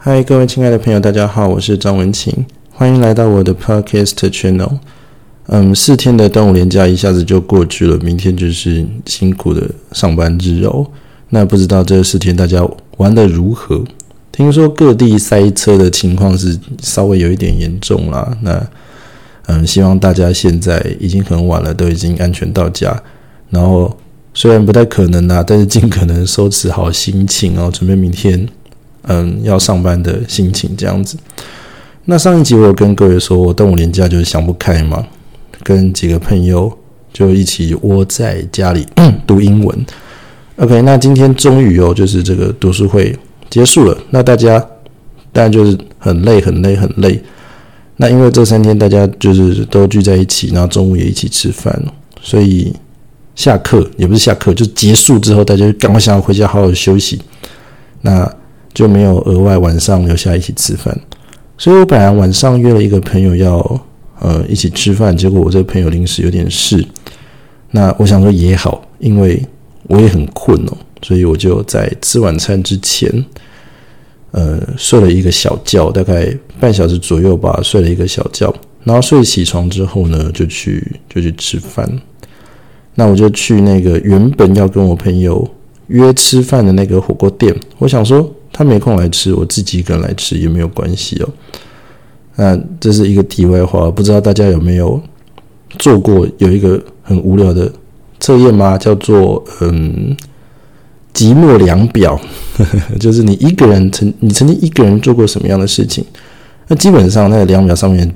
[0.00, 2.32] 嗨，各位亲爱的朋友，大家好，我是张文琴，
[2.70, 4.78] 欢迎来到我的 Podcast Channel。
[5.46, 10.86] 嗯，四天的端午连假一下子就过去了，明天就是辛苦的上班日哦。
[11.30, 12.64] 那不知道这四天大家
[12.98, 13.82] 玩的如何？
[14.30, 18.38] 听说各地塞车的情况是稍微有一点严重啦。
[18.42, 18.64] 那
[19.46, 23.02] 嗯，希望大家现在已经很晚了，都已经安全到家。
[23.50, 23.98] 然后
[24.32, 28.48] 虽然不太可能啦，但是尽可能收拾好心情哦，准备明天。
[29.08, 31.18] 嗯，要上班的心情这样子。
[32.04, 35.04] 那上一集我有跟各位说，我端午连假就是想不开嘛，
[35.62, 36.72] 跟几个朋友
[37.12, 38.86] 就一起窝在家里
[39.26, 39.86] 读英文。
[40.56, 43.16] OK，那今天终于哦，就是这个读书会
[43.50, 43.96] 结束了。
[44.10, 44.58] 那大家
[45.32, 47.22] 当然就是很累、很累、很累。
[47.96, 51.80] 那因为这三天大家就是都聚在一起，然后中午也一起吃饭，
[52.22, 52.72] 所以
[53.34, 57.20] 下课也不是下课，就结束之后，大家赶快想要回家好好休息。
[58.02, 58.28] 那
[58.74, 60.96] 就没有额外晚上留下一起吃饭，
[61.56, 63.58] 所以我本来晚上约了一个朋友要
[64.20, 66.86] 呃一起吃饭，结果我这个朋友临时有点事，
[67.72, 69.44] 那我想说也好，因为
[69.88, 73.24] 我也很困哦，所以我就在吃晚餐之前，
[74.30, 81.90] 呃睡了一个小觉，大概半小时左右吧，睡了一个小觉，然后睡起床之后呢，就去就去吃饭，
[82.94, 85.48] 那我就去那个原本要跟我朋友
[85.88, 88.32] 约吃饭的那个火锅店，我想说。
[88.52, 91.28] 他没空来吃，我自己一个人来吃也没有关系哦。
[92.36, 95.00] 那这是一个题外话，不知道大家有没有
[95.78, 97.70] 做过有一个很无聊的
[98.20, 98.78] 测验吗？
[98.78, 100.16] 叫做嗯
[101.12, 102.20] 寂寞量表，
[103.00, 106.04] 就是你一个人曾你曾经一个人做过什么样的事情？
[106.68, 108.08] 那基本上那个量表上面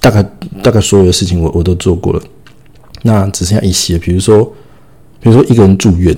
[0.00, 0.22] 大概
[0.62, 2.22] 大概所有的事情我我都做过了，
[3.02, 4.44] 那只剩下一些，比如说
[5.20, 6.16] 比如说一个人住院。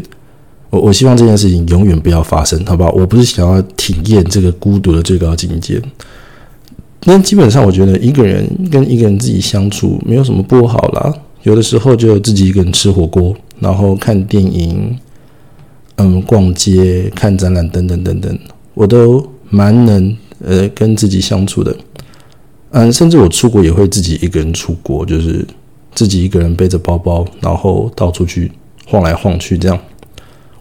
[0.72, 2.90] 我我希望这件事情永远不要发生，好不好？
[2.92, 5.78] 我不是想要体验这个孤独的最高境界。
[7.04, 11.14] 那基本上，我觉得一个人跟一个人自己相处没有什么不好啦。
[11.42, 14.96] 有的时候就自己一个人吃火锅，然后看电影，
[15.96, 18.38] 嗯，逛街、看展览等等等等，
[18.72, 21.76] 我都蛮能呃跟自己相处的。
[22.70, 25.46] 嗯，甚至我出国也会自己一个人出国，就是
[25.94, 28.50] 自己一个人背着包包，然后到处去
[28.86, 29.78] 晃来晃去这样。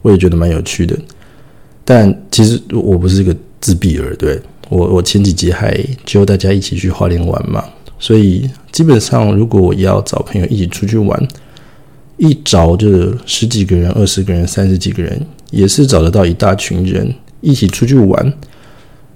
[0.02, 0.98] 我也觉得蛮有趣的，
[1.86, 4.40] 但其实我不是一个自闭儿，对。
[4.70, 7.62] 我我前几集还揪大家一起去花莲玩嘛，
[8.00, 11.28] 所以基本上如果我要找朋友一起出去玩，
[12.16, 18.34] 一找就是十几个人、二十个人、三十几个人，也是找得到一大群人一起出去玩，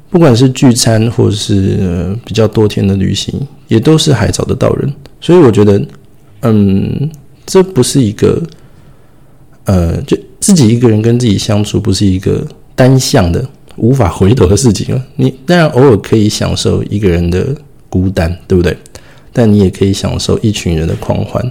[0.09, 3.34] 不管是聚餐或者是比较多天的旅行，
[3.69, 5.81] 也都是还找得到人，所以我觉得，
[6.41, 7.09] 嗯，
[7.45, 8.44] 这不是一个，
[9.63, 10.18] 呃，就。
[10.45, 12.45] 自己一个人跟自己相处，不是一个
[12.75, 13.44] 单向的、
[13.78, 17.47] 无法回头的事情你当然偶尔可以享受一个人的
[17.89, 18.78] 孤单，对不对？
[19.33, 21.44] 但你也可以享受一群人的狂欢，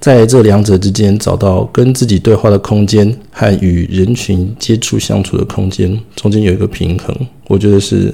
[0.00, 7.14] 在这两者之间找到跟自己对话的空间和与人群接触相处的空间，中间有一个平衡，
[7.48, 8.10] 我觉得是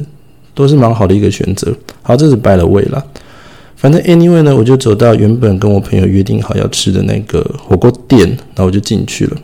[0.53, 1.73] 都是蛮好的一个选择。
[2.03, 3.07] 好，这是拜了位了。
[3.77, 9.37] 反正 anyway 呢，我就走到原本跟我朋友约定好要吃的那个火锅店，然后我就进去了。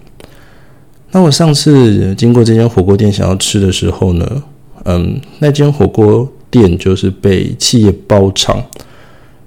[1.11, 4.43] 那我上次经过这间火锅店想要吃的时候呢，
[4.85, 8.63] 嗯，那间火锅店就是被企业包场。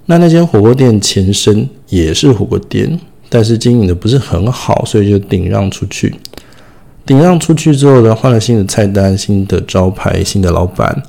[0.07, 2.99] 那那间火锅店前身也是火锅店，
[3.29, 6.13] 但是经营的不是很好，所以就顶让出去。
[7.05, 11.01] 顶让出去之后呢，换了新的菜单、新的招牌、新的老板，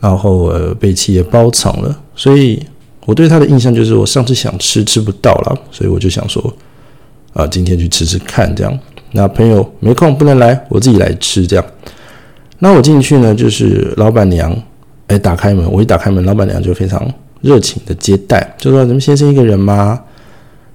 [0.00, 2.00] 然后呃被企业包场了。
[2.14, 2.64] 所以
[3.04, 6.54] 我对他的印象就是，我上次想吃吃不到了，所以我就想说，
[7.32, 8.78] 啊，今天去吃吃看，这样。
[9.16, 11.64] 那朋友没空不能来，我自己来吃这样。
[12.58, 14.54] 那我进去呢，就是老板娘
[15.06, 17.10] 哎打开门，我一打开门，老板娘就非常
[17.40, 20.00] 热情的接待，就说：“咱们先生一个人吗？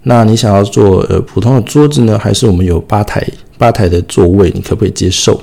[0.03, 3.25] 那你想要坐呃普通的桌子呢，还是我们有吧台
[3.57, 4.52] 吧台的座位？
[4.56, 5.40] 你可不可以接受？”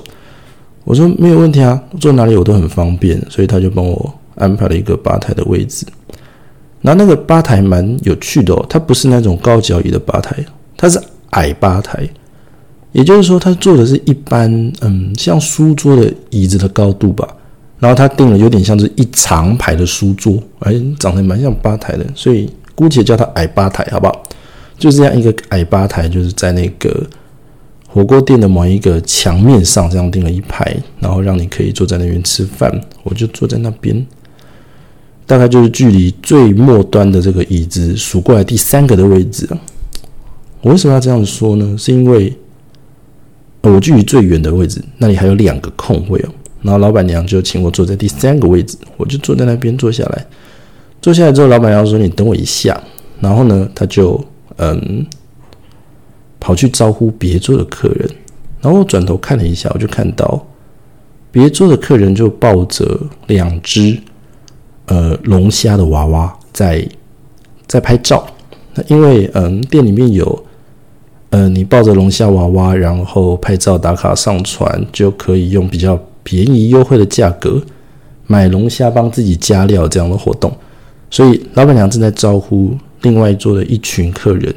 [0.83, 5.85] 我说：“没有问题啊，坐哪里我都很方便。”所以他就帮我安排了一个吧台的位置。
[6.81, 10.35] 然后那个吧台蛮有趣的哦，它不是那种高脚椅的吧台，
[10.77, 10.99] 它是
[11.31, 12.07] 矮吧台。
[12.91, 14.51] 也就是说，他坐的是一般，
[14.81, 17.27] 嗯，像书桌的椅子的高度吧。
[17.77, 24.23] 然后他订了有点像是一长排的书桌，哎，长得蛮像吧台的，所以姑且叫它矮吧台，好不好？
[24.77, 27.07] 就这样一个矮吧台，就是在那个
[27.87, 32.69] 火锅店的某一个墙面上这样订了一排，然后让你可以坐在那边吃饭。
[33.03, 34.05] 我就坐在那边，
[35.25, 39.47] 大概就是距离最末端的这个椅子数过来第三个的位置。
[40.61, 41.77] 我为什么要这样说呢？
[41.77, 42.35] 是因为。
[43.61, 46.29] 我距离最远的位置，那里还有两个空位哦。
[46.61, 50.25] 然后老板娘就请我坐在第三个位置，我就坐在那边坐下来。
[51.01, 52.77] 坐下来之后，老板娘说：“你等我一下。”
[53.21, 54.21] 然后呢，他就
[54.57, 55.05] 嗯
[56.39, 58.09] 跑去招呼别桌的客人。
[58.61, 60.45] 然后我转头看了一下，我就看到
[61.31, 63.97] 别桌的客人就抱着两只
[64.87, 66.85] 呃龙虾的娃娃在
[67.67, 68.27] 在拍照。
[68.73, 70.45] 那因为嗯店里面有
[71.29, 77.61] 呃你抱着龙虾娃娃，然后拍照打卡上传，就可以用比较便宜优惠的价格
[78.27, 80.51] 买龙虾帮自己加料这样的活动。
[81.11, 84.53] 所以老板娘正在招呼另外一桌的一群客人，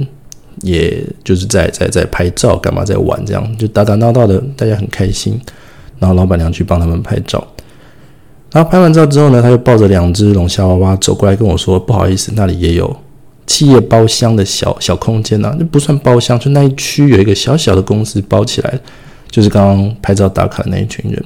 [0.63, 3.25] 也就是在在在拍照，干嘛在玩？
[3.25, 5.41] 这样就打打闹闹的，大家很开心。
[5.99, 7.47] 然后老板娘去帮他们拍照。
[8.51, 12.95] 然后拍完照之后呢，他就抱着两只龙虾娃娃走过来跟我说：“不好意思，那里也有
[13.47, 18.81] 企业包厢的小小空间呐，那不算包厢，就那一区有一个小小的公司包起来，
[19.31, 21.25] 就是刚刚拍照打卡那一群人。”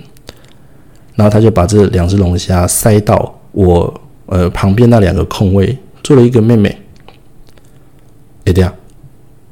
[1.15, 4.01] 然后他就把这两只龙虾塞到我。
[4.29, 6.77] 呃，旁边那两个空位做了一个妹妹。
[8.45, 8.75] 哎，对啊，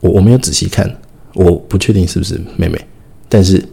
[0.01, 0.93] 我我没有仔细看，
[1.33, 2.77] 我不确定是不是妹妹，
[3.29, 3.65] 但是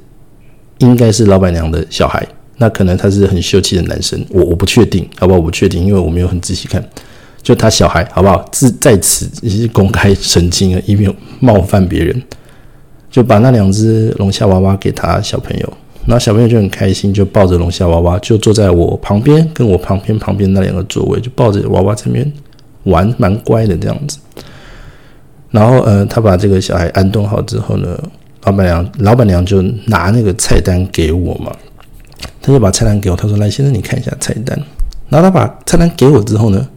[0.77, 2.23] 应该是老板娘的小孩。
[2.57, 5.39] 那可能他是很秀气的男生，我我不确定，好不好？
[5.39, 6.87] 我不确定，因为我没有很仔细看。
[7.41, 8.43] 就他小孩，好不好？
[8.51, 12.21] 自在此也是公开澄清了，以免冒犯别人。
[13.09, 15.73] 就把那两只龙虾娃娃给他小朋友。
[16.05, 22.31] 然后小朋友就很开心，就抱着龙虾娃娃，就坐在我旁边，跟我旁边旁边那两个座位，就抱着娃娃这边
[22.85, 24.17] 玩，蛮乖的这样子。
[25.51, 27.95] 然后，呃，他把这个小孩安顿好之后呢，
[28.45, 31.55] 老板娘老板娘就拿那个菜单给我嘛，
[32.41, 34.57] 他就把菜单给我，他说：“来，先生，你看一下菜单。”
[35.09, 36.67] 然后他把菜单给我之后呢，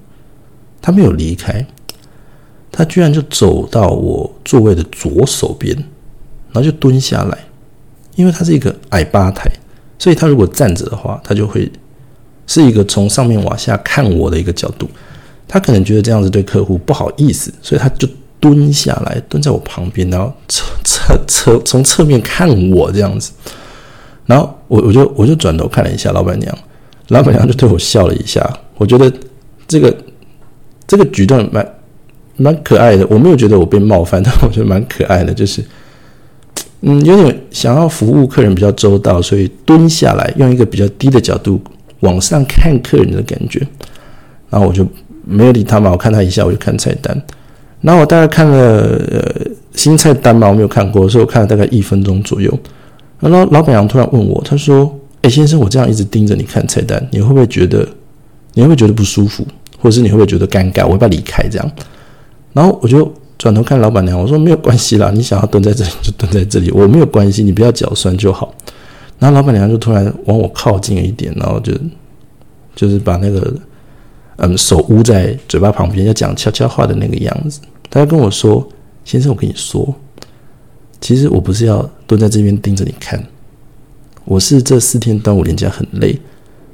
[0.84, 1.66] 他没有离开，
[2.70, 5.74] 他居然就走到我座位的左手边，
[6.52, 7.38] 然后就蹲下来。
[8.16, 9.50] 因为他是一个矮吧台，
[9.98, 11.72] 所以他如果站着的话，他就会
[12.46, 14.86] 是一个从上面往下看我的一个角度。
[15.48, 18.06] 他可能觉得这样子对客户不好意思，所以他就
[18.38, 23.32] 蹲下来，蹲在我旁边，然后侧侧侧从侧面看我这样子。
[24.26, 26.58] 然后我我就我就转头看了一下老板娘，
[27.08, 28.46] 老板娘就对我笑了一下。
[28.76, 29.10] 我觉得
[29.66, 29.90] 这个
[30.86, 31.74] 这个举动蛮
[32.36, 35.64] 蛮可爱的，我没有觉得我被冒犯，但我觉得蛮可爱的，就是。
[36.86, 41.58] 嗯，有点想要服务客人比较周到，所以蹲下来用一个比较低的角度
[42.00, 43.66] 往上看客人的感觉。
[44.50, 44.86] 然后我就
[45.24, 47.18] 没有理他嘛，我看他一下，我就看菜单。
[47.80, 52.52] 然后我大概看了呃新菜单嘛，我没有看过，所以我看了大概一分钟左右。
[53.18, 57.88] 然后老板娘突然问我，她说：“哎，先生，我这样一直盯着你看菜单，你会不会觉得
[58.52, 59.46] 你会不会觉得不舒服，
[59.84, 60.84] 或是你会不会觉得尴尬？
[60.84, 61.72] 我要不要离开这样？”
[62.52, 63.12] 然后我就。
[63.36, 68.54] 转头看老板娘，我说没有关系啦，你想要蹲在这里就蹲在这里，我没有关系，你不要脚酸就好。
[69.18, 71.72] 然后老板娘就突然往我靠近一点，然后就
[72.76, 73.52] 就是把那个
[74.36, 77.60] 嗯手捂在嘴巴旁边，要讲悄悄话的那个样子。
[77.90, 78.66] 他跟我说
[79.04, 79.92] ：“先生，我跟你说，
[81.00, 83.22] 其实我不是要蹲在这边盯着你看，
[84.24, 86.16] 我是这四天端午连假很累，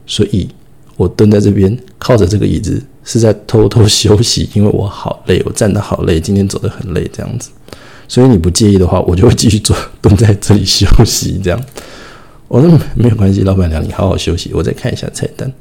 [0.07, 0.49] 所以
[0.97, 2.81] 我蹲在这边靠着这个椅子。”
[3.11, 7.51] 是在偷偷休息，因为我好累，我站得好累，今天走得很累，这样子。
[8.07, 11.41] 所以你不介意的话，我就会继续坐，蹲在这里休息。
[11.43, 11.61] 这样，
[12.47, 15.53] 我说没有关系，老板娘，你好好休息，我再看一下菜单。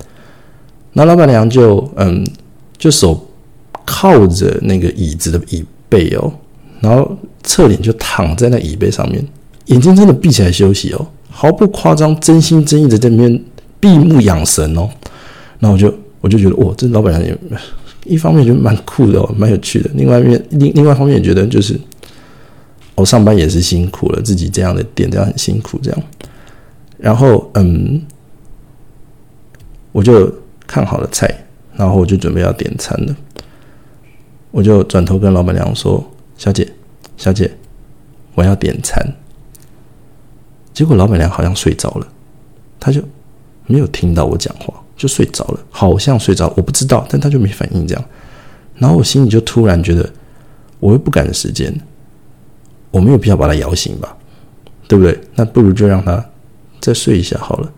[0.94, 2.23] 那老板娘就嗯，
[2.77, 3.27] 就手
[3.83, 6.31] 靠着那个椅子的椅背哦，
[6.81, 9.27] 然后侧脸就躺在那椅背上面，
[9.65, 13.44] 眼睛真的闭起来休息哦，毫不夸张，真心真意的在那边
[13.79, 14.87] 闭目养神哦。
[15.57, 15.91] 那我就。
[16.21, 17.38] 我就觉得哇，这老板娘也
[18.06, 19.90] 一方面觉得蛮酷的哦，蛮有趣的。
[19.94, 21.80] 另外一面，另另外一方面也觉得就是，
[22.95, 26.02] 我上班也是辛苦了，自己这样的店这样很辛苦这样。
[26.97, 28.02] 然后嗯，
[29.92, 30.33] 我就
[30.66, 31.30] 看好了菜，
[31.76, 33.16] 然后我就准备要点餐了。
[34.52, 36.04] 我就转头跟老板娘说
[36.35, 36.68] ：“小姐，
[37.18, 37.52] 小姐，
[38.33, 39.06] 我要点餐。”
[40.73, 42.07] 结果老板娘好像睡着了，
[42.80, 43.02] 她就
[43.68, 44.73] 没有听到我讲话。
[44.99, 48.06] 就睡着了，好像睡着，我不知道，但他就没反应这样。
[48.75, 50.07] 然后我心里就突然觉得，
[50.81, 51.73] 我又不赶时间，
[52.91, 54.13] 我没有必要把他摇醒吧，
[54.89, 55.18] 对不对？
[55.35, 56.23] 那不如就让他
[56.81, 57.71] 再睡一下好了。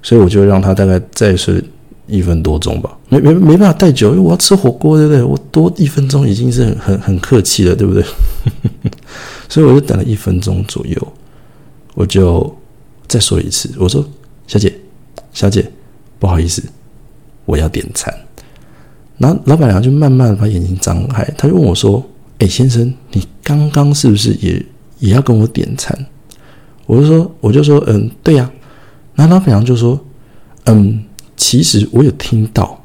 [0.00, 1.60] 所以我就让他大概再睡
[2.06, 5.22] 一分多钟吧，没没没办法太久，因为我要吃火锅，对不对？
[5.24, 8.04] 我多一分钟已经是很很很客气了，对不对？
[9.50, 11.12] 所以我就等了一分钟左右，
[11.94, 12.56] 我就
[13.08, 14.06] 再说一次，我说
[14.46, 14.72] ：“小姐，
[15.32, 15.68] 小姐。”
[16.18, 16.62] 不好意思，
[17.44, 18.12] 我要点餐。
[19.16, 22.04] 然后老板娘就慢慢把眼睛张开，她就问我说
[22.38, 24.64] ：“哎，先生，你刚刚是不是也
[25.00, 26.06] 也要跟我点餐？”
[26.86, 28.50] 我就说：“我就说，嗯，对呀。”
[29.14, 29.98] 然后老板娘就说
[30.66, 31.02] ：“嗯，
[31.36, 32.80] 其实我有听到，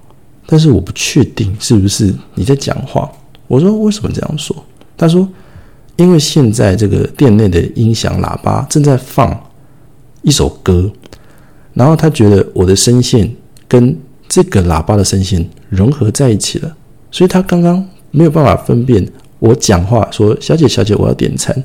[0.48, 3.10] 但是我不确定是不是你在讲话。”
[3.48, 4.56] 我说：“为什么这样说？”
[4.98, 5.28] 他说
[5.98, 9.40] ：“因为现在这个店内的音响喇叭正在放
[10.24, 10.92] 一首歌，
[11.74, 13.30] 然后他觉得我的声线
[13.68, 16.76] 跟这个喇叭的声线融合在一起了，
[17.12, 19.08] 所以他刚刚没有办法分辨
[19.40, 21.56] 我讲话说‘小姐，小姐，我要点餐’。”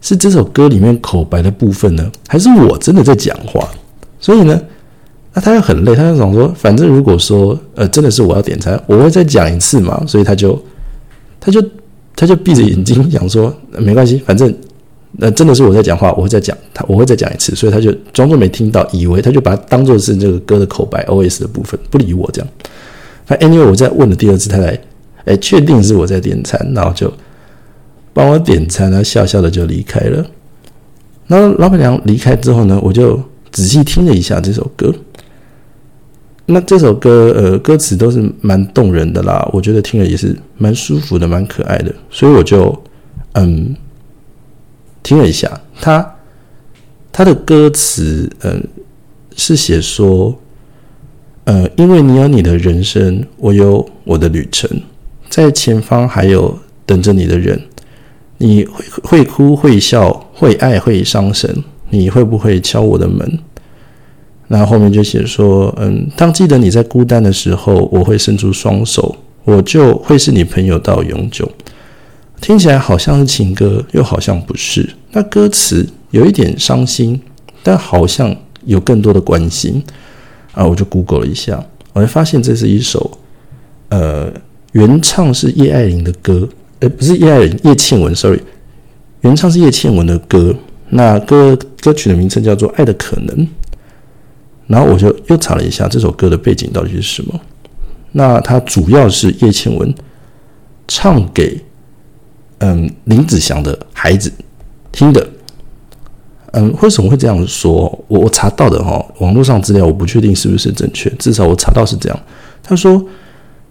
[0.00, 3.68] 是这首歌里面口白的部分呢，还是我真的在讲话？
[4.20, 4.60] 所以呢，
[5.34, 10.56] 那他又很累，他就想说，反正如果说呃真的是我要点餐，我会再讲一次嘛，所以他就
[11.40, 11.60] 他就
[12.14, 14.54] 他就闭着眼睛讲说没关系，反正
[15.12, 22.50] 那真的是我在讲话，我会再讲他我会再讲一次，所以他就装作没听到，以为他就把它当做是这个歌的口白 O S 的部分，不理我这样。
[23.24, 24.78] 反正 anyway 我在问了第二次，他才
[25.24, 27.12] 哎确定是我在点餐，然后就。
[28.14, 30.26] 帮我点餐，然后笑笑的就离开了。
[31.28, 33.22] 然后老板娘离开之后呢，我就
[33.52, 34.92] 仔细听了一下这首歌。
[36.46, 41.94] 那这首歌，呃，歌词都是蛮动人的啦，我觉得听了也是蛮舒服的，蛮可爱的。
[42.10, 42.76] 所以我就
[43.34, 43.72] 嗯
[45.08, 46.16] 听了一下，他
[47.10, 48.62] 他的歌词，嗯，
[49.34, 50.38] 是写说，
[51.44, 54.68] 呃，因为你有你的人生，我有我的旅程，
[55.30, 57.58] 在前方还有等着你的人。
[58.36, 63.38] 你会会哭会笑会爱会伤神，你会不会敲我的门？
[64.48, 71.50] 那后面就写说，嗯，当记得你在孤单的时候，我会伸出双手，我就会是你朋友到永久。
[72.42, 74.88] 听起来好像是情歌，又好像不是。
[75.10, 77.20] 那歌词有一点伤心，
[77.62, 78.34] 但好像
[78.64, 79.82] 有更多的关心
[80.52, 80.66] 啊！
[80.66, 83.18] 我就 Google 了一下，我就发现这是一首，
[83.88, 84.32] 呃，
[84.72, 86.48] 原唱是叶爱玲的歌。
[86.80, 88.40] 呃，不是叶爱玲叶倩文，sorry，
[89.22, 90.54] 原唱是叶倩文的歌。
[90.90, 93.36] 那歌歌曲的名称叫做《爱的可能》。
[94.66, 97.40] 然后我就又查了一下这首歌的背景到底是什么。
[98.12, 99.94] 那它主要是叶倩文
[100.86, 101.58] 唱给
[102.58, 104.32] 嗯林子祥的孩子
[104.98, 105.28] 听的。
[106.52, 107.84] 嗯，为什么会这样说？
[108.08, 112.20] 我我查到的哈，网络上资料我不确定是不是正确，至少我查到是这样。
[112.62, 113.02] 他说。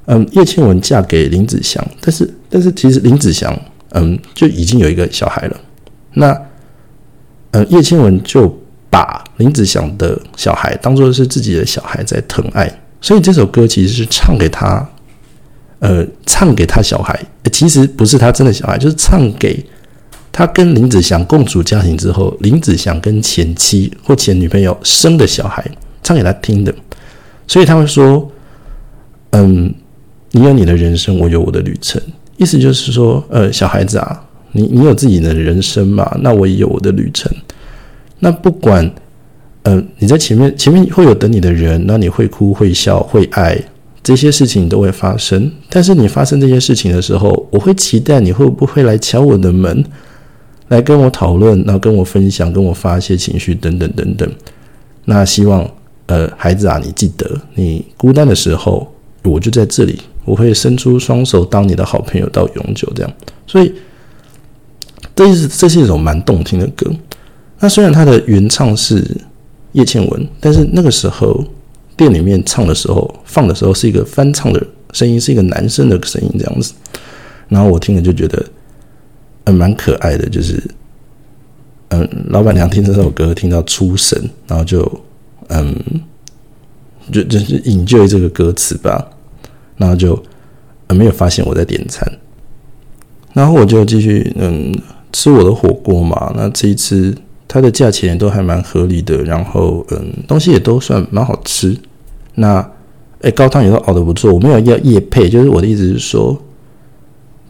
[0.09, 3.53] 嗯，叶倩文嫁给林子祥，但是但是其实林子祥
[3.89, 5.57] 嗯就已经有一个小孩了。
[6.13, 6.33] 那
[7.51, 8.47] 呃叶倩文就
[8.89, 14.89] 把林子祥的小孩当做是自己的小孩在疼爱，所以这首歌其实是唱给他，
[15.79, 17.19] 呃唱给他小孩，
[17.51, 19.61] 其实不是他真的小孩，就是唱给
[20.37, 25.65] 他跟林子祥共组家庭之后，林子祥跟前妻或前女朋友生的小孩
[26.03, 26.71] 唱给他听的。
[27.47, 28.31] 所以他会说，
[29.31, 29.73] 嗯。
[30.31, 31.99] 你有你的人生，我有我的旅程。
[32.35, 36.15] 意思就是说，呃，小孩子啊，你你有自己的人生嘛？
[36.21, 37.31] 那我也有我的旅程。
[38.19, 38.91] 那不管，
[39.63, 43.57] 呃，你在前面前面会有等你的人，那你会哭会笑会爱，
[44.03, 45.49] 这些事情都会发生。
[45.69, 49.83] 但是你发生这些事情的时候，我会期待你会不会来敲我的门，
[50.69, 54.29] 来跟我讨论，然后跟我分享，跟我发泄情绪等等等等。
[55.05, 55.69] 那希望，
[56.07, 58.91] 呃，孩子啊，你记得，你孤单的时候，
[59.23, 59.99] 我就在这里。
[60.25, 63.09] 我会伸出双手当你的好朋友到永久，这样。
[63.47, 63.73] 所以，
[65.15, 66.91] 这是这是一首蛮动听的歌。
[67.59, 69.09] 那虽然它的原唱是
[69.71, 71.41] 叶倩文，但是那个时候
[71.95, 76.73] 店里面唱的时候，放的时候是一个翻唱的声音，是一个男生的声音这样子。
[77.47, 78.45] 然后我听了就觉得，
[79.47, 80.29] 嗯，蛮可爱的。
[80.29, 80.61] 就是，
[81.89, 85.01] 嗯，老板娘听这首歌听到出神，然后就，
[85.47, 85.75] 嗯，
[87.11, 89.09] 就就是引就这个歌词吧。
[89.77, 90.19] 然后就
[90.89, 92.11] 没有发现我在点餐，
[93.33, 94.73] 然后我就继续嗯
[95.13, 96.33] 吃我的火锅嘛。
[96.35, 97.15] 那这一次
[97.47, 101.77] 它的价钱都还蛮合理的，然后嗯东西也都算蛮好吃。
[102.33, 102.67] 那
[103.21, 104.33] 哎高汤也都熬得不错。
[104.33, 106.35] 我没有要夜配，就是我的意思是说，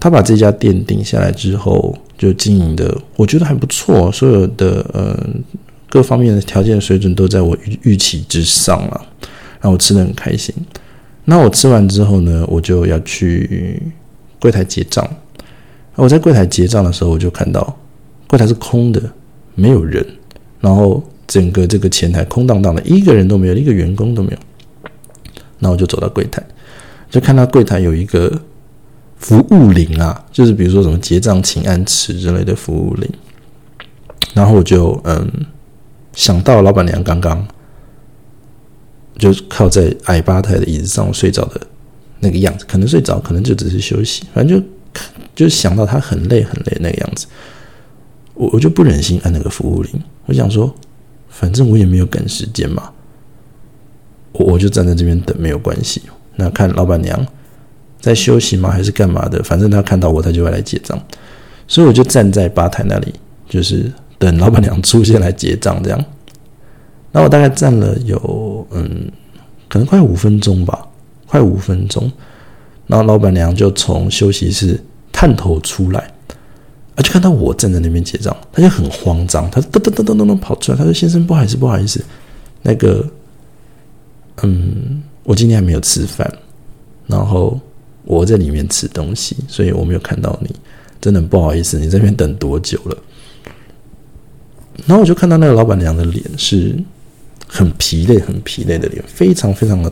[0.08, 5.44] 他把这家店定下来之后，就经营的我觉得还不错，所有的嗯
[5.90, 9.06] 各方面的条件水准都在我预预期之上了，
[9.60, 10.56] 然后我吃的很开心。
[11.26, 13.82] 那我吃完之后呢，我就要去
[14.40, 15.06] 柜台结账。
[15.96, 17.78] 我在柜台结账的时候，我就看到
[18.28, 19.02] 柜台是空的，
[19.56, 20.06] 没有人，
[20.62, 24.38] 然后整个这个前台空荡荡的，一个人都没有，一个员工都没有。
[25.60, 26.42] 那我就走到柜台，
[27.10, 28.32] 就看到柜台有一个
[29.18, 33.10] 服务铃啊，就是比如说什么结账请按词之类的服务铃。
[34.34, 35.28] 然后我就嗯
[36.14, 37.48] 想到老板娘刚刚。
[39.18, 41.60] 就是靠在矮吧台的椅子上睡着的
[42.20, 44.68] 那个样子，可能睡着，可能就只是休息，反正就
[45.34, 47.26] 就想到他很累很累那个样子，
[48.36, 50.72] 我我就不忍心按那个服务铃，我想说，
[51.30, 52.92] 反正我也没有赶时间嘛，
[54.34, 56.04] 我我就站在这边等，没有关系。
[56.36, 57.26] 那看老板娘
[58.00, 59.42] 在休息吗，还是干嘛的？
[59.44, 60.98] 反正他看到我，他就会来结账。
[61.68, 63.14] 所以我就站在吧台那里，
[63.50, 66.06] 就是等老板娘出现来结账这样。
[67.12, 69.12] 那我大概站了有嗯，
[69.68, 70.88] 可能快五分钟吧，
[71.26, 72.12] 快五分钟。
[72.86, 74.80] 然后老板娘就从休息室
[75.12, 76.00] 探头出来，
[76.96, 82.02] 啊，就看到我站在那边结账，她就很慌张，她噔噔噔噔噔噔跑出来，她说：“先生，不好意思，不好意思，
[82.62, 83.06] 那个，
[84.44, 86.32] 嗯，我今天还没有吃饭，
[87.08, 87.60] 然后
[88.08, 90.50] 我在里面吃东西，所以我没有看到你，
[91.00, 92.98] 真的不好意思，你这边等多久了？”
[94.88, 96.76] 然后我就看到那个老板娘的脸是
[97.48, 99.92] 很疲累、很疲累的脸，非常非常的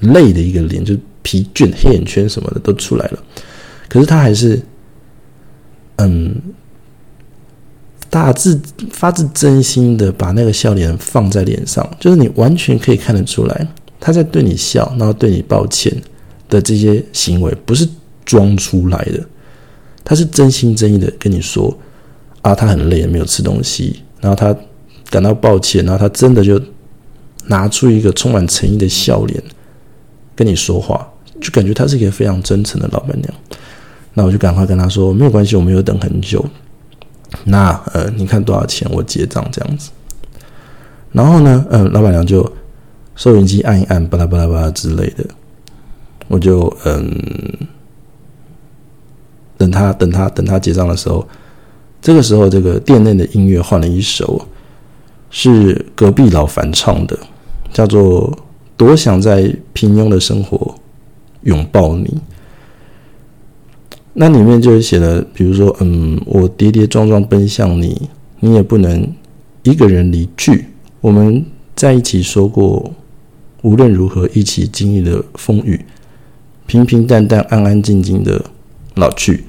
[0.00, 0.96] 累的一个脸，就。
[1.28, 3.18] 疲倦、黑眼圈什么的都出来了，
[3.88, 4.62] 可是他还是，
[5.96, 6.32] 嗯，
[8.08, 8.60] 大自
[8.92, 13.66] 发自真心的把那个笑脸放在脸上，就是你完全可以看得出来，
[13.98, 15.92] 他在对你笑，然后对你抱歉
[16.48, 17.88] 的这些行为不是
[18.24, 19.24] 装出来的，
[20.04, 21.76] 他是真心真意的跟你说
[22.42, 24.56] 啊，他很累，没有吃东西，然后他
[25.10, 26.60] 感到抱歉，然后他真的就
[27.46, 29.42] 拿出一个充满诚意的笑脸
[30.34, 31.08] 跟你说话。
[31.38, 33.34] 就感觉她是一个非常真诚的老板娘，
[34.14, 36.42] 那我就赶快跟她说没有关系，我没有等很久。
[37.44, 39.90] 那呃，你看多少钱，我结账这样子。
[41.12, 42.50] 然后呢，呃，老板娘就
[43.16, 45.26] 收银机按一按，巴拉巴拉巴拉之类的。
[46.28, 47.12] 我就嗯，
[49.56, 51.26] 等他等他等他结账的时候，
[52.00, 54.46] 这个时候这个店内的音乐换了一首，
[55.30, 57.18] 是隔壁老樊唱的，
[57.72, 58.30] 叫做
[58.76, 60.56] 《多想在平庸的生活》。
[61.42, 62.12] 拥抱你，
[64.14, 69.14] 那里面就写了，比如说，嗯，我跌跌撞撞奔向你，你也不能
[69.62, 70.64] 一个人离去。
[71.00, 72.92] 我们在一起说过，
[73.62, 75.84] 无论如何一起经历了风雨，
[76.66, 78.44] 平平淡淡、安安静静的
[78.94, 79.44] 老去。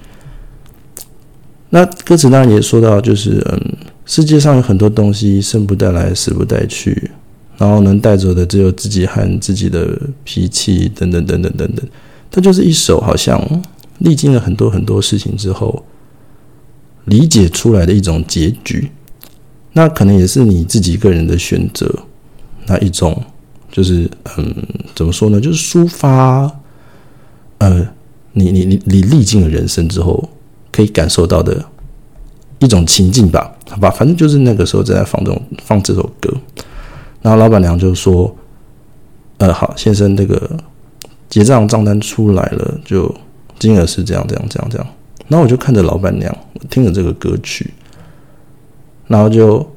[1.69, 3.73] 那歌词当然也说到，就是嗯，
[4.05, 7.11] 世界上有很多东西生不带来，死不带去。
[7.57, 11.83] 然后能带走的只有自己和自己的脾气，等等等等等等。
[12.29, 13.41] 它就是一首好像
[13.97, 15.83] 历经了很多很多事情之后
[17.05, 18.91] 理解出来的一种结局。
[19.73, 21.91] 那可能也是你自己个人的选择，
[22.67, 23.19] 那一种
[23.71, 24.55] 就是嗯，
[24.93, 25.41] 怎么说呢？
[25.41, 26.47] 就是抒发
[27.59, 27.87] 呃，
[28.33, 30.29] 你你你你历尽了人生之后
[30.71, 31.63] 可以感受到的
[32.59, 33.51] 一种情境吧？
[33.69, 36.31] 好吧，反正就是那个时候正在放这种放这首歌。
[37.21, 38.33] 然后老板娘就说
[39.37, 40.49] ：“呃，好，先生，这个
[41.27, 43.13] 结账账单出来了，就
[43.59, 44.87] 金额是这样，这样，这样，这样。”
[45.27, 46.35] 然后我就看着老板娘，
[46.69, 47.73] 听着这个歌曲，
[49.07, 49.67] 然后就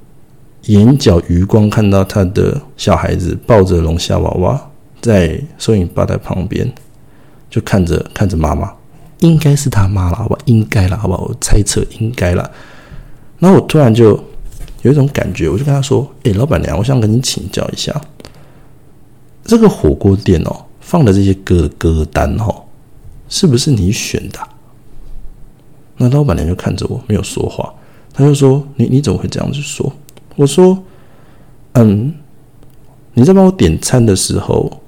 [0.66, 6.70] 眼角余光看到他的小孩子抱着龙虾娃娃在收银吧台旁边，
[7.50, 8.72] 就看着看着妈妈，
[9.18, 10.38] 应该是他妈了，好吧？
[10.46, 11.24] 应该了，好不好？
[11.24, 12.50] 我猜测应该了。
[13.38, 14.18] 然后我突然就。
[14.82, 18.00] 有一种感觉，我就跟他说：“哎，老板娘，我想跟你请教一下，
[19.44, 22.64] 这个火锅店哦放的这些歌歌单哦，
[23.28, 24.38] 是不是你选的？”
[25.98, 27.70] 那老板娘就看着我，没有说话。
[28.14, 29.92] 他就说：“你你怎么会这样子说？”
[30.34, 30.82] 我说
[31.76, 32.14] ：“嗯，
[33.12, 34.79] 你在帮我点餐的时候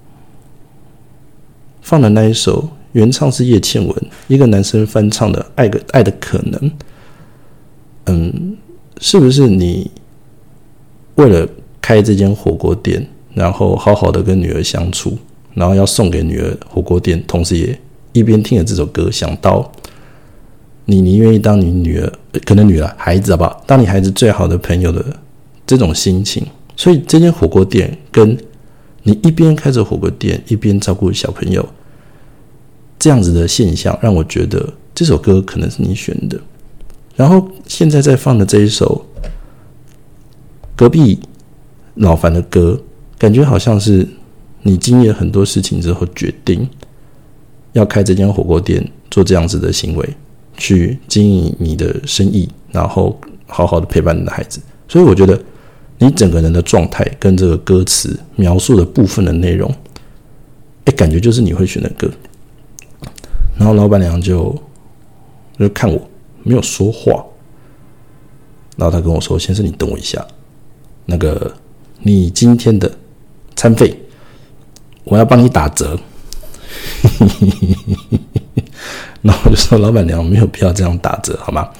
[1.83, 3.95] 放的那一首原唱是叶倩文，
[4.29, 6.61] 一个男生翻唱的《爱的爱的可能》。”
[8.07, 8.57] 嗯。
[9.05, 9.91] 是不是你
[11.17, 11.49] 为了
[11.81, 15.19] 开这间火锅店，然后好好的跟女儿相处，
[15.55, 17.77] 然后要送给女儿火锅店，同时也
[18.13, 19.73] 一边听着这首歌，想到
[20.85, 22.13] 你，你愿意当你女儿，
[22.45, 23.65] 可能女儿孩子好不好？
[23.67, 25.05] 当你孩子最好的朋友的
[25.67, 28.39] 这种心情，所以这间火锅店跟
[29.03, 31.69] 你一边开着火锅店，一边照顾小朋友
[32.99, 36.41] 这样子的现象，让我觉得这首歌可能是你选的。
[37.17, 39.05] 然后现在在放的这一首
[40.75, 41.19] 隔壁
[41.95, 42.81] 老樊的歌，
[43.19, 44.07] 感觉好像是
[44.63, 46.69] 你经历了很多事情之后决定
[47.73, 50.17] 要开这间火锅店，做这样子的行为，
[50.57, 54.61] 去经营你的生意，然后好好的陪伴你的孩子。
[54.89, 55.39] 所以我觉得
[56.03, 59.73] 你整个人的状态跟这个歌词描述的部分的内容，
[60.85, 62.11] 哎，感觉就是你会选的歌。
[63.57, 64.55] 然后老板娘就
[65.59, 66.09] 就看我。
[66.45, 67.25] 没有说话，
[68.77, 70.27] 然后他跟我说：“先生，你等我一下，
[71.07, 71.55] 那个
[72.01, 72.91] 你今天的
[73.55, 73.97] 餐费，
[75.05, 75.97] 我要帮你打折。
[79.23, 81.71] ”然后我就说：“老板娘没有必要这样打折，好吗？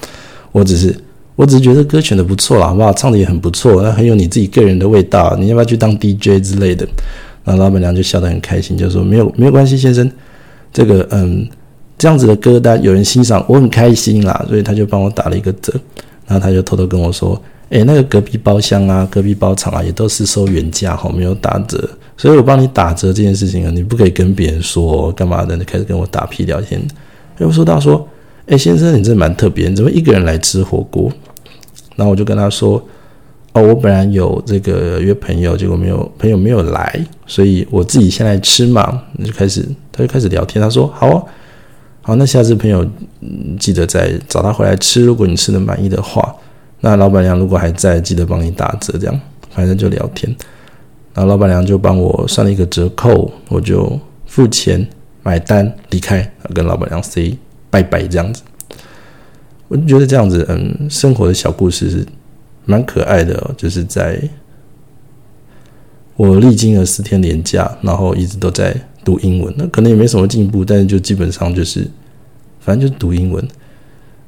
[0.53, 0.97] 我只是
[1.35, 2.93] 我只是觉得歌选的不错啦，好不好？
[2.93, 5.35] 唱的也很不错，那很有你自己个人的味道。
[5.39, 6.87] 你要不要去当 DJ 之类的？
[7.43, 10.09] 然后老板娘就笑得很开心，就说没有没有关系，先生，
[10.71, 11.47] 这个嗯
[11.97, 15.73] 这样子的歌单有人欣赏，我很开心啦，所以他就帮我打了一个折。
[16.25, 21.89] 然后他就偷偷跟我说：“诶，那个隔壁包厢啊，隔壁包场啊，也都是收原价哈，没有打折。
[22.15, 25.57] 所以我帮你打折这件事情啊，你不可以跟别人说干嘛的？
[25.57, 26.81] 你开始跟我打屁聊天。
[27.39, 28.07] 又说到说，
[28.47, 31.11] 诶，先生，你这蛮特别，你怎么一个人来吃火锅？
[31.95, 32.83] 然后我就跟他说：
[33.53, 39.03] 哦，我本来有这个约朋友，结果没有朋友没有来，所以我自己先来吃嘛。
[39.23, 40.61] 就开始，他就开始聊天。
[40.61, 41.23] 他说：好啊。”
[42.05, 42.85] 好，那下次朋友
[43.57, 45.05] 记得再找他回来吃。
[45.05, 46.35] 如果你吃的满意的话，
[46.81, 48.97] 那老板娘如果还在，记得帮你打折。
[48.97, 49.17] 这样，
[49.51, 50.29] 反正就聊天。
[51.13, 54.85] 然后老板娘就帮我算了一个折扣，我就付钱
[55.21, 57.33] 买单离开，跟老板娘 say
[57.73, 58.43] 拜拜这样子。
[59.67, 62.05] 我就觉得这样子，嗯，生活的小故事是
[62.65, 63.53] 蛮可爱的。
[63.57, 64.21] 就是在
[66.15, 68.79] 我历经了四天连假，然后一直都在。
[69.05, 71.85] 读英文，那可能也没什么进步，但是就基本上就是，
[72.61, 73.45] 反正就是读英文，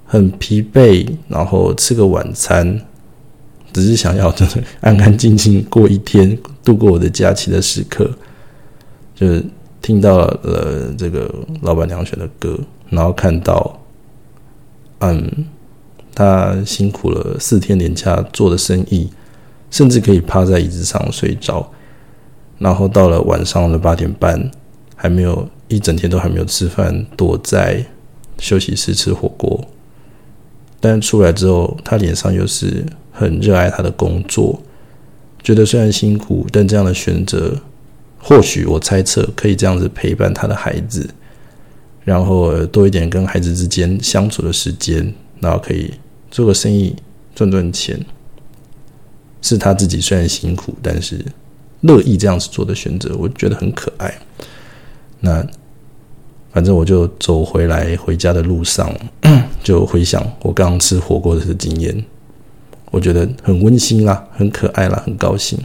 [0.03, 2.77] 很疲惫，然后吃个晚餐，
[3.71, 8.11] 只是想要就是安安静静过一天，度过我的假期的时刻，
[9.15, 9.41] 就是
[9.81, 12.59] 听到了这个老板娘选的歌，
[12.95, 13.79] 然后看到，
[14.99, 15.45] 嗯，
[16.15, 19.09] 他辛苦了四天连假做的生意，
[19.69, 21.71] 甚至可以趴在椅子上睡着，
[22.57, 24.49] 然后到了晚上的八点半。
[24.97, 27.85] 还没有一整天都还没有吃饭，躲在
[28.39, 29.61] 休息室吃火锅。
[30.79, 34.61] 但出来之后，他脸上又是很热爱他的工作，
[35.43, 37.61] 觉得虽然辛苦，但这样的选择，
[38.17, 41.07] 或许我猜测可以这样子陪伴他的孩子，
[42.05, 45.91] 然后多一点跟孩子之间相处的时间，然后可以
[46.31, 46.95] 做个生意
[47.33, 47.99] 赚赚钱，
[49.41, 51.19] 是他自己虽然辛苦，但是
[51.81, 54.15] 乐意这样子做的选择，我觉得很可爱。
[55.19, 55.45] 那
[56.51, 58.89] 反正我就走回来回家的路上，
[59.63, 62.05] 就回想我刚刚吃火锅的经验，
[62.91, 65.59] 我觉得很温馨啦，很可爱啦，很高兴。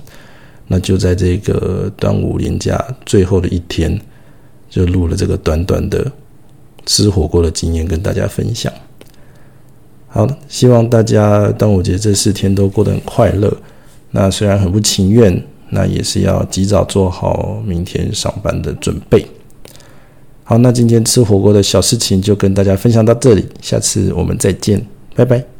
[0.66, 4.00] 那就在这个端午连假最后的一天，
[4.68, 6.10] 就录了这个短短的
[6.86, 8.72] 吃火锅的经验跟大家分享。
[10.08, 13.56] 好，希望大家端午节这四天都过得很快乐。
[14.10, 15.40] 那虽然很不情愿，
[15.70, 19.24] 那也是要及早做好明天上班的准备。
[20.42, 25.59] 好，那今天吃火锅的小事情就跟大家分享到这里，下次我们再见，拜拜。